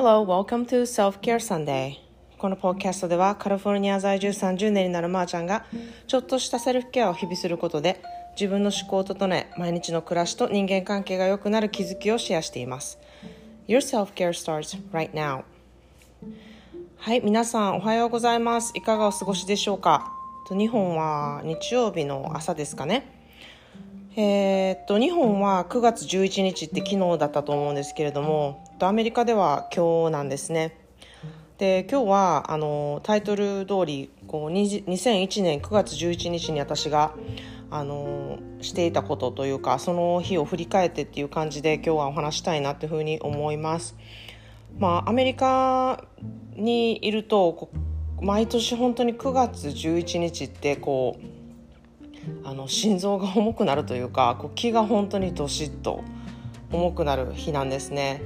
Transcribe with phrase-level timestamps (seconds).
[0.00, 1.94] Hello, welcome to Self-Care Sunday.
[2.38, 5.64] このポッドキャストではカリフォルニア在住30年になるまーちゃんが
[6.06, 8.00] ちょっとしたセルフケアを日々することで
[8.36, 13.00] 自分の思考を整え毎日の暮らしと人間関係が良くなる気づきをシェアしています。
[13.66, 15.42] Your self-care starts right now.
[16.98, 18.70] はい皆さんおはようございます。
[18.76, 20.12] いかがお過ごしでしょうか？
[20.48, 23.17] 日本は日曜日の朝ですかね？
[24.20, 30.76] えー、っと日本は9月11日って昨日だったと思うんですけれどもアメリカでは今日なんですね
[31.58, 37.14] で今日はあのタイトル通りこう2001年9月11日に私が
[37.70, 43.94] あのしていたことというかその日を振り返ってっていう感じで今日はお話したいなっていうふうに思います。
[44.78, 46.02] まあ、アメリカ
[46.56, 47.70] にいると
[48.20, 51.37] 毎年本当に9月11日ってこう
[52.44, 56.02] あの心臓が重くなるというかこう気が本当にどしっと
[56.70, 58.22] 重くなる日なんですね。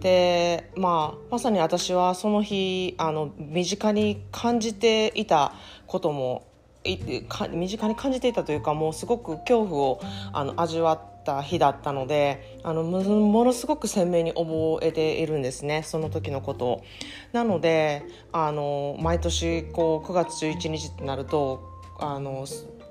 [0.00, 5.54] でまあまさに私はその日あの身近に感じていた
[5.86, 6.46] ことも
[6.84, 10.00] 身近に感じていたというかもうすごく恐怖を
[10.32, 16.84] あの味わった日だったのであのものすごく鮮明に覚えているんですねその時のことを。
[17.32, 22.46] なのであの毎年こう9月11日ってなるとあの、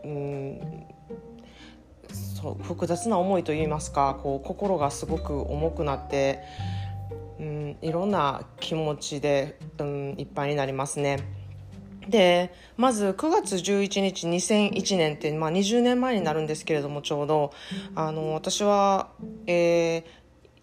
[0.05, 0.85] うん、
[2.13, 6.43] そう複雑な思いといいますかこう心がすごく重くなって、
[7.39, 11.19] うん、いろんな気持ちで、うん、いっぱいになりますね。
[12.07, 17.51] でまず9月11日2001年って、まあ、20年前になるんですけれどもちょうど
[17.95, 19.09] あの私は、
[19.47, 20.05] え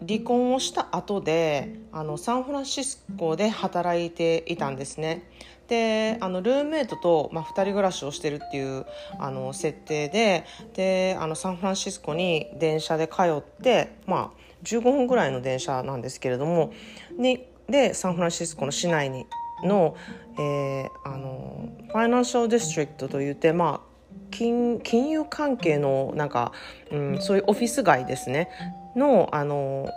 [0.01, 5.29] ー、離婚をした後であのサンフランシスコで働いていたんですね。
[5.67, 8.85] であのルームメイトと、まあ、2人暮らしをしてるっていう
[9.19, 16.73] あの設定でであのサンフランシスコに電車で通って、まあ、15分ぐらいの電車なんですけれども
[17.17, 19.25] にでサンフランシスコの市内に
[19.63, 19.95] の,、
[20.37, 26.51] えー、あのファイナンシャルディストリクトといって、まあ、金金融関係のなんか、
[26.91, 28.49] うん、そういうオフィス街ですね
[28.95, 29.89] のあの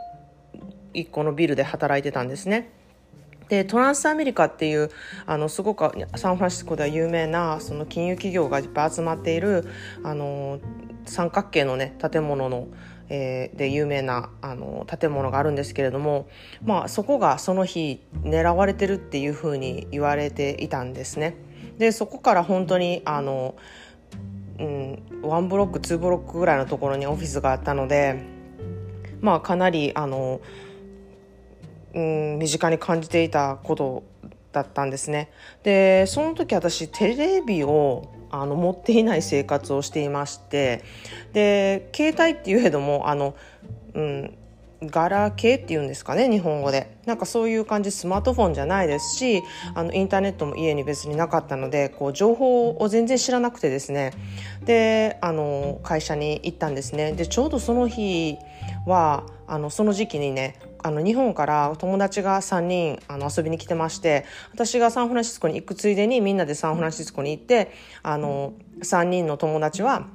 [0.94, 2.70] 一個のビルで働いてたんですね。
[3.48, 4.90] でトランスアメリカっていう
[5.26, 9.68] あのすごくサンフランシスコでは有名なその金融企業がいっぱい集まっている
[10.02, 10.58] あの
[11.04, 12.68] 三角形のね建物の、
[13.08, 16.28] えー、で有名なあの建物があるんですけれども、
[16.64, 21.36] まあ、そこがその日狙われてるっていうふうに言われていたんですね。
[21.78, 23.54] でそこから本当にあの、
[24.58, 28.22] うん、1ブロック2ブロックぐらいのところにオフィスがあったので、
[29.20, 30.40] まあ、かなりあの
[31.96, 34.04] うん身近に感じていたこと
[34.52, 35.30] だったんですね。
[35.64, 40.84] でその時私テレビをあの持っていない生活をしていまして
[41.32, 43.34] で携帯っていうけどもあの、
[43.94, 44.36] うん、
[44.82, 46.94] ガラケーっていうんですかね日本語で。
[47.06, 49.42] なんかそういう感じスマートフォンじゃないですし
[49.74, 54.12] あのインターネットも家に別になかったのでこう情報を全然知らなくてですね。
[54.64, 57.12] であの会社に行ったんですね。
[57.12, 58.36] でちょうどその日
[58.86, 67.72] はあのその時期にねあの日本から友達が3人あの遊びに来てまして私がサンフランシスコに行くついでにみんなでサンフランシスコに行って
[68.04, 70.06] あの3人の友達は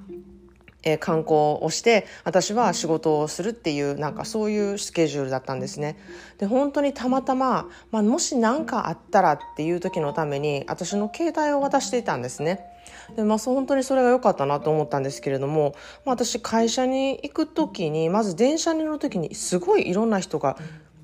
[0.84, 5.96] えー、観光をして私は仕事をするっていうなんかそういうスケジュールだったんですね。
[6.40, 12.71] で本当にたまたま、まあ、もし何かあったらっていう時のために私の携帯を渡していたんですね。
[13.16, 15.76] でまあ本当にそれが良かったなと思ったんですけれども、
[16.06, 20.58] まあ、私会社に行く時にまず電車に乗る時にすごいいろんな人が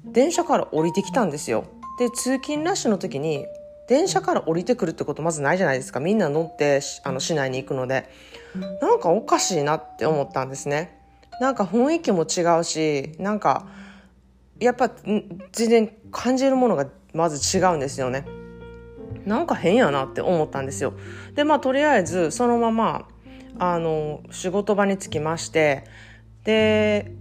[0.03, 1.65] 電車から降りてきたんですよ。
[1.99, 3.45] で通勤ラッシュの時に
[3.89, 5.99] 電車から降りてくるってことまずないじゃないですか。
[5.99, 8.09] みんな乗ってあの市内に行くので。
[8.81, 10.97] なんかおかしいなって思ったんですね。
[11.39, 13.67] なんか雰囲気も違うしなんか
[14.59, 18.25] やっぱ全然感じるものがまず違うんですよね。
[19.27, 20.93] なんか変やなって思ったんですよ
[21.35, 23.07] でまあとりあえずそのまま
[23.59, 25.83] あの仕事場に着きまして
[26.43, 27.11] で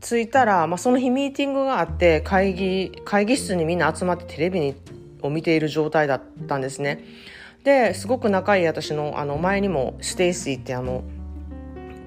[0.00, 4.76] 着いたら、まあ、その日ミーティングがあって会議会議室にみんな集まってテレビに
[5.22, 7.04] を見ている状態だったんですね。
[7.64, 11.02] ですごく仲いい私のあの前にもステイシーってあの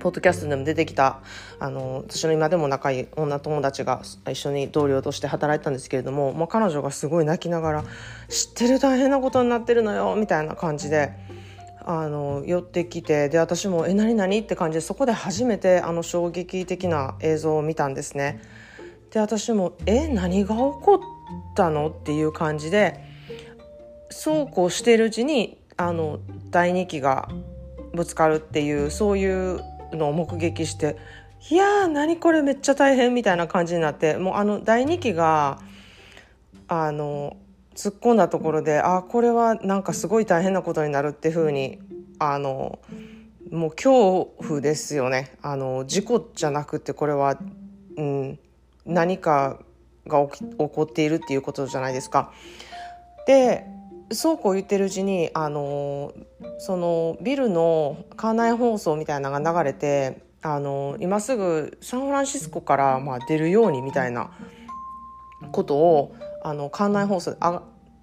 [0.02, 1.20] ポッドキャストでも出てきた
[1.60, 7.84] あの私の今でも仲いい女友達が一緒に同僚として働いたんですけれども、まあ、彼女がすごい泣きながら
[8.28, 11.14] 「知ってる大変なことになってるのよ」みたいな感じで
[11.86, 18.42] あの寄ってきてで私も「え何何?」って感じでそこで初めてあの衝撃的な映像を見たんですね。
[19.12, 21.00] で私も「え何が起こっ
[21.56, 23.00] たの?」っていう感じで
[24.10, 26.20] そうこうしているうちにあの
[26.50, 27.30] 第2期が
[27.94, 29.60] ぶつかるっていうそういう
[29.94, 30.98] のを目撃して
[31.50, 35.60] いやー何これめっちゃ大変みたいな感じになってもうあの第2期が
[36.68, 37.38] あの
[37.76, 41.80] 突っ込んだところであこれはなんかすごい大変なことになるっていうふうに
[42.20, 42.80] あの
[43.50, 47.38] もう恐怖ですよねあの事故じゃなくてこれは、
[47.98, 48.40] うん、
[48.86, 49.60] 何か
[50.08, 52.32] が起こっているっていうことじゃないですか。
[53.28, 53.66] で
[54.14, 56.14] そうこう言ってるうちにあの
[56.60, 64.32] そのビルの館内放送みたいなのが流れてあの今すぐサンフランシスコからまあ出るようにみたいな
[65.52, 67.38] ことをあの館内放送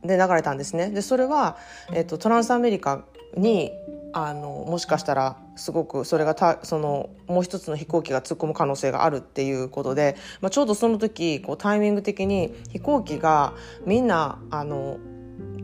[0.04, 0.90] で流れたんですね。
[0.90, 1.56] でそれは、
[1.92, 3.04] えっと、トランスアメリカ
[3.36, 3.72] に
[4.12, 13.52] あのもしかしたらすごくそれがたそのもう一つの飛行機が突っ込む可能性があるっていうことで、まあ、ちょうどその時こうタイミング的に飛行機が
[13.84, 14.98] みんなあの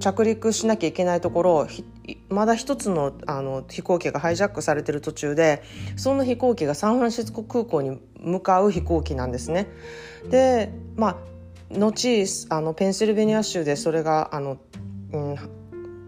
[0.05, 1.67] 着陸しなきゃいけないところ
[2.29, 5.63] まだ一つのあの飛行機がハイジャックされてる途中で
[5.97, 9.67] その飛行機がサンフランシスコ空港に向かう飛行機なんですね。
[10.29, 11.17] でまあ
[11.71, 14.59] 後あのペンシルベニア州でそれがあの、
[15.13, 15.37] うん、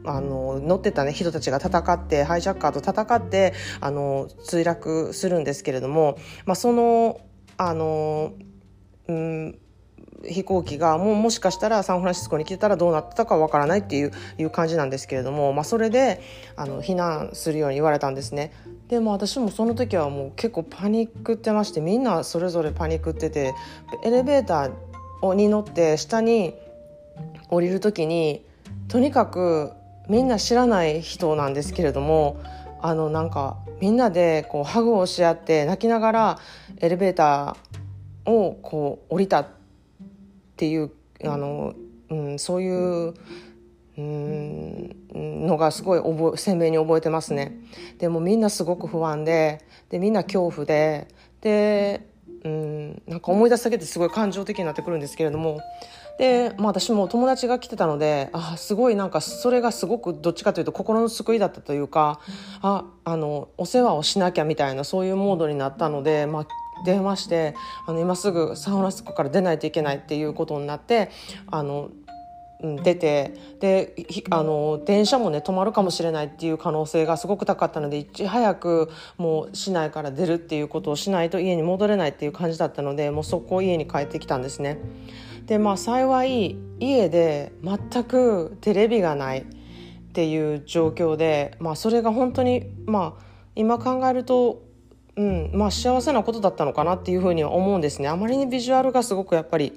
[0.05, 7.21] あの乗ってた、ね、人たちが戦ってハイジャッカーと戦ってあの墜落するんですけれども、まあ、その
[7.57, 8.35] あの、
[9.09, 9.59] うん、
[10.29, 16.21] 飛行機がもうもしかしたらサンフランシスコに来てたらどうなってたかわからないっていういう感じなんですけれども、まあ、それで
[16.57, 18.53] あの避難するように言われたんですね。
[18.89, 23.55] でも私もその時はもう結構パニックってましてみんなそれぞれパニックってて
[24.05, 26.55] エレベーターに乗って下に
[27.49, 28.45] 降りる時に
[28.89, 29.73] とにかく
[30.09, 32.41] みんな知らない人なんですけれども
[32.81, 36.39] あのなんかみんなでこうハグをし合って泣きながら
[36.79, 39.47] エレベーターをこう降りた
[40.57, 40.91] っていう
[41.23, 41.75] あの、
[42.09, 43.15] うん、そういう
[43.99, 47.59] うんのがすごい覚鮮明に覚えてますね。
[47.99, 49.61] でもみんなすごく不安で
[49.91, 51.09] でみんな恐怖で
[51.43, 52.07] で
[52.45, 55.61] うんなんか思い出すだけですごい感情的になってくるんですけれども
[56.19, 62.21] で、まあ、私も友達が来てたのであすごいなんかそれがすごくどっちかというと心の救いだったというか
[62.63, 66.47] ああのお世話をしなきゃみたいなそういうモードになったので、まあ、
[66.85, 67.55] 電話して
[67.87, 71.11] あの今すぐサウナスコから出ないといけないっていうことになって
[71.51, 71.91] あの
[72.83, 73.95] 出てで
[74.31, 84.79] あの電車もね止まるかもしれないっていう可能性がすごく高かったのでいち早くもう市内から出るっていうことをしないと家に戻れないっていう感じだったのでもうそこ家に帰ってきたんですね。
[85.45, 89.45] でまあ幸い家で全くテレビがないっ
[90.13, 93.23] ていう状況で、まあ、それが本当にまあ
[93.55, 94.63] 今考えると、
[95.17, 98.09] うんまあ、幸せなことだったのかなっていうふうには思うんですね。
[98.09, 99.73] あまりにビジュアルがすごくやっぱり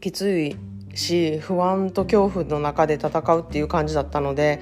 [0.00, 0.56] きつい
[0.94, 4.60] し不安と恐怖の中で戦うっていう感じだったので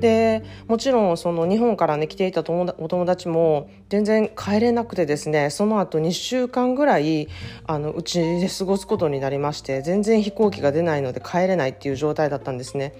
[0.00, 7.28] でもちろんその日本からね来ていたお友達も全然帰れなくてですねその後2週間ぐらい
[7.66, 12.94] あのうちで過ごすことになりまして全然飛行機が出ないので帰れないっていう状態だったんですね。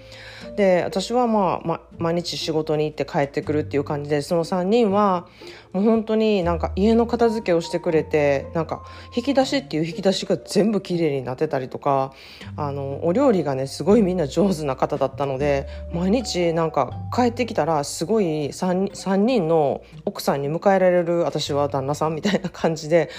[0.56, 5.28] で私はまあ、ま、毎日仕事に行って帰ってくるっていう感じでその3人は
[5.72, 8.82] もう本当になんか家の片付けをしてくれてなんか
[9.16, 12.12] 引き出しっていう引き出しが全部きれいになってたりとか
[12.56, 23.10] あのお料理がねすごいみんな上手な方だったので毎日なんか帰ってきたらすごい 3, 3人の奥さんに迎えられる私は旦那さんみたいな感じで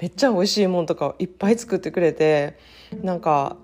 [0.00, 2.58] めっちゃ美味しいもんとかをいっぱい作ってくれて
[3.02, 3.56] なんか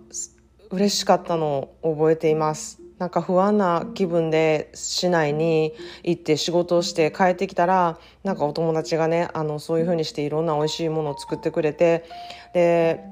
[0.71, 2.86] 嬉しかったのを覚えています。
[2.99, 12.05] なんか不安な気分で市内に行って仕事をして帰ってきたらなんかお友達がねあのそういう風にしていろんな美味しいものを作ってくれて
[12.55, 13.05] で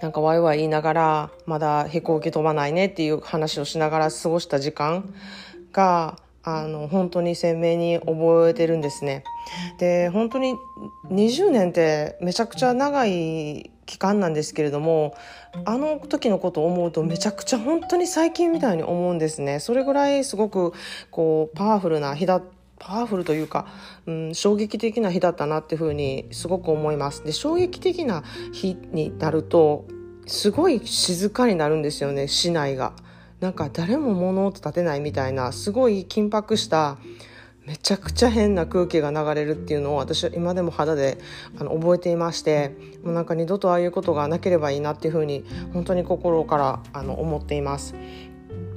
[0.00, 5.12] なんかワイワイ言いながらまだ飛行機飛ばないねっていう話をしながら過ごした時間
[5.72, 9.24] があの本当に鮮明に覚えてるんですね。
[9.78, 10.54] で本当に
[11.10, 15.16] 20年ってめちゃくちゃ長い期間なんですけれども
[15.64, 19.58] あの時のことを思うとめちゃくちゃ本当に最近みたいに思うんですね。
[19.58, 20.72] それぐらいすごく
[21.10, 22.40] こうパワフルな日だ
[22.78, 23.66] パワフルというか、
[24.06, 27.24] うん、衝撃的な日だったなっていうふうにすごく思います。
[27.24, 29.86] で衝撃的な日になると
[30.28, 32.92] すごい静かになるんですよね市内が。
[33.40, 36.98] なんか誰も物音立てないみたいなすごい緊迫した
[37.70, 41.18] めちゃくちゃ変な空気が流れるっていうのを私は今でも肌で
[41.56, 42.74] あの覚えていまして
[43.04, 47.94] もうなんか二度とああいうことがなければいいなっていうふうに本当に心からあの思っています。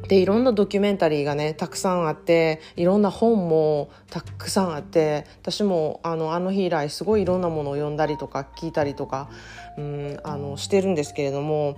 [0.07, 9.29] でいろんなドキュメンタリーがねたくさんあっていろんな本もたくさんあって私もあのあの日以来すごいいろんなものを読んだりとか聞いたりとか
[9.77, 11.77] うんあのしてるんですけれども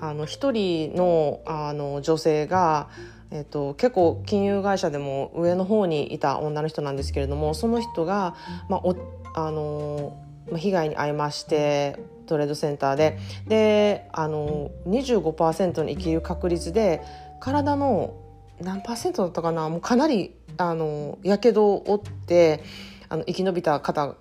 [0.00, 2.88] あの一人のあの女性が
[3.30, 8.36] えっと、結構金融会社でも上の方にいた女の人なんですけれどもその人が、
[8.68, 8.94] まあ、お
[9.34, 10.16] あの
[10.56, 13.18] 被害に遭いましてトレードセンターで。
[13.48, 17.02] であの25%に生きる確率で
[17.40, 18.14] 体の
[18.60, 22.62] 何パーセントだったかなもうかなりあのやけどを負って
[23.08, 24.14] あの生き延びた方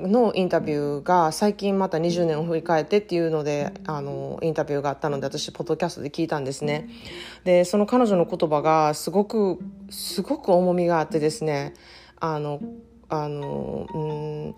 [0.00, 6.88] のインタビューが最近また20年を振り返ってっていうのであのインタビューがあったので私ポッドキャストで聞いたんですね
[7.44, 9.58] でその彼女の言葉がすごく
[9.90, 11.74] すごく重みがあってですね
[12.20, 12.60] あの
[13.08, 14.54] あのうん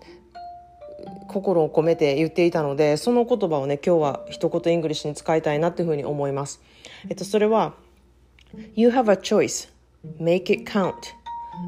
[1.29, 6.61] 心を込めて言っていたのでその言葉をね今日は一言 English に使いたいなっていうふうに思います。
[7.07, 7.75] えっと、それは
[8.75, 9.69] You have a choice.
[10.19, 10.93] Make it count.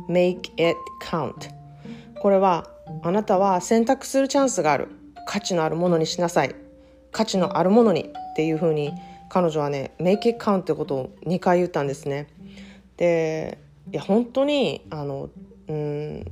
[0.10, 1.50] Make it count.
[2.22, 2.68] これは
[3.04, 4.90] あなたは選択するチャンスがある。
[5.28, 6.56] 価値のあるものにしなさい。
[7.12, 8.94] 価値のあるものにっていうふうに
[9.30, 12.28] 彼女はね Make it count ってことを2回言ったんですね。
[12.98, 13.58] で
[13.92, 15.30] いや本当にあの
[15.68, 16.26] うん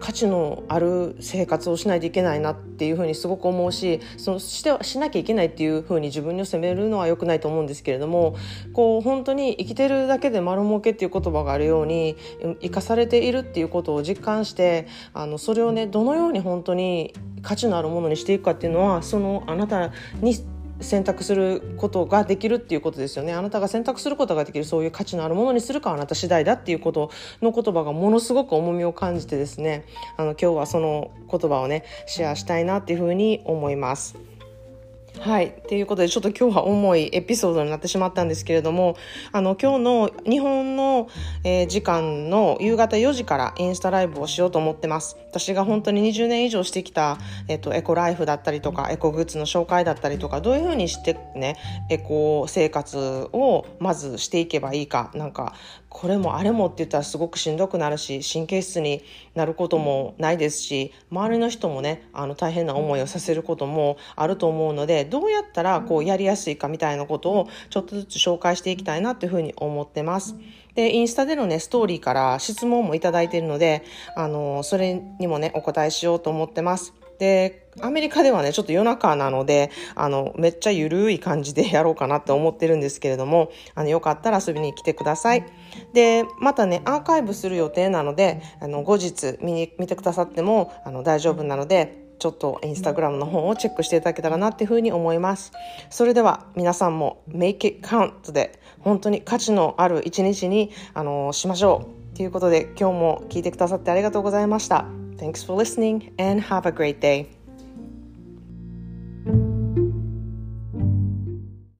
[0.00, 8.36] 価値のある生活をしないといけないなっていうふうにすごく思うしそのしてしなきゃいけないっていうふうに自分に責めるのは良くないと思うんですけれども
[8.72, 12.16] こう本当に生きてるだけで丸儲けっていう言葉があるように
[12.60, 20.34] 生かされているっていうことを実感してあのそれをねどのように本当に価値のあるものにしていくかっていうのはそのあなたに
[20.80, 27.10] 選択することができるっていうことですよねあなたが選択することができるそういう価値のあるものにするかあなた次第だっていうこと
[27.42, 29.84] の言葉がものすごく重みを感じてですね
[30.16, 34.29] あの今日はその言葉をねシェアしたいなっていうふうに思います。
[35.18, 35.52] はい。
[35.68, 38.96] ということで、ちょっと今日は重いエピソードになってしまったんですけれども、
[39.32, 41.08] あの、今日の日本の、
[41.44, 45.16] えー、時間の夕方4時からインスタライブをしようと思ってます。
[45.30, 51.56] 私が本当に20年以上してきた、えっ、と、エコライフだったりとか、エコグッズの紹介だったりとか、どういうふうにしてね、
[51.90, 55.54] エコ生活をまずしていけばいいか、なんか、
[55.90, 59.02] これもあれもって言ったらすごくしんどくなるし神経質に
[59.34, 70.36] なることもないですし周りの人もねあの大変な思いをさせることもあると思うのででどうやったらこうやりやすいかみたいなことをちょっとずつ紹介していきたいなというふうに思ってます。
[70.74, 73.82] で、インスタでのね、ストーリーから質問もいただいているので、
[74.16, 76.94] あの、それにもね、お答えしようと思ってます。
[77.18, 85.44] で、アメリカではね、ちょっと夜中なので、あの、めっちゃゆるい感じでやろうかなって思ってるんですけれども、あの、よかったら遊びに来てください。
[85.92, 95.52] で、またね、アーカイブする予定なので、あの、後日見に、見てくださっても、あの、大丈夫なので、ちょっとインスタグラムの方をチェックしていただけたらなっていうふうに思います。
[95.88, 102.16] それでは皆さんも Make it count で本当に価値のある一日にあのしましょう。
[102.16, 104.84] ということで今日も聞いてくださってありがとうございました。
[105.16, 107.39] Thanks for listening and have a great day.